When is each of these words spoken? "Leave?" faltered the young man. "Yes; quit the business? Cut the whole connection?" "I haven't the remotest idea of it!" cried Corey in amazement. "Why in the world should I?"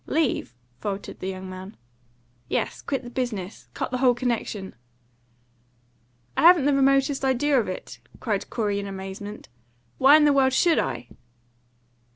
"Leave?" 0.07 0.55
faltered 0.79 1.19
the 1.19 1.29
young 1.29 1.47
man. 1.47 1.77
"Yes; 2.47 2.81
quit 2.81 3.03
the 3.03 3.09
business? 3.11 3.67
Cut 3.75 3.91
the 3.91 3.99
whole 3.99 4.15
connection?" 4.15 4.73
"I 6.35 6.41
haven't 6.41 6.65
the 6.65 6.73
remotest 6.73 7.23
idea 7.23 7.59
of 7.59 7.67
it!" 7.67 7.99
cried 8.19 8.49
Corey 8.49 8.79
in 8.79 8.87
amazement. 8.87 9.47
"Why 9.99 10.17
in 10.17 10.25
the 10.25 10.33
world 10.33 10.53
should 10.53 10.79
I?" 10.79 11.07